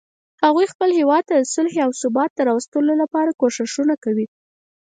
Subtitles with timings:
[0.43, 4.25] هغوی خپل هیواد ته د صلحې او ثبات راوستلو لپاره کوښښونه کوي